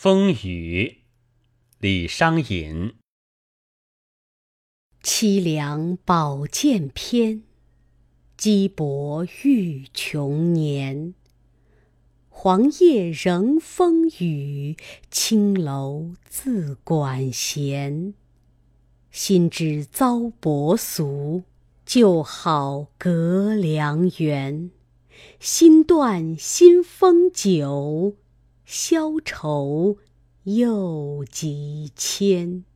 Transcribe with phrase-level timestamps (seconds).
[0.00, 0.98] 风雨，
[1.80, 2.94] 李商隐。
[5.02, 7.42] 凄凉宝剑篇，
[8.38, 11.14] 羁泊欲穷年。
[12.28, 14.76] 黄叶仍风雨，
[15.10, 18.14] 青楼自管弦。
[19.10, 21.42] 心知遭薄俗，
[21.84, 24.70] 旧好隔良缘。
[25.40, 28.14] 心断新丰久，
[28.68, 29.96] 消愁
[30.42, 32.67] 又几千。